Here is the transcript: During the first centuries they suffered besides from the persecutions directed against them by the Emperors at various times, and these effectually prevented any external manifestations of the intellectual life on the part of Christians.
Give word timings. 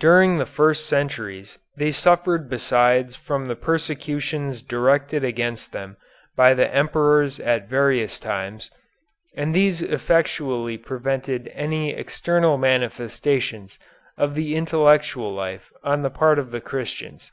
During 0.00 0.38
the 0.38 0.46
first 0.46 0.86
centuries 0.86 1.58
they 1.76 1.90
suffered 1.90 2.48
besides 2.48 3.14
from 3.14 3.48
the 3.48 3.54
persecutions 3.54 4.62
directed 4.62 5.24
against 5.24 5.72
them 5.74 5.98
by 6.34 6.54
the 6.54 6.74
Emperors 6.74 7.38
at 7.38 7.68
various 7.68 8.18
times, 8.18 8.70
and 9.36 9.54
these 9.54 9.82
effectually 9.82 10.78
prevented 10.78 11.50
any 11.52 11.90
external 11.92 12.56
manifestations 12.56 13.78
of 14.16 14.34
the 14.34 14.56
intellectual 14.56 15.34
life 15.34 15.70
on 15.84 16.00
the 16.00 16.08
part 16.08 16.38
of 16.38 16.56
Christians. 16.64 17.30